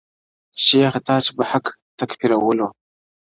[0.63, 1.65] شیخه تا چي به په حق
[1.99, 2.67] تکفیرولو-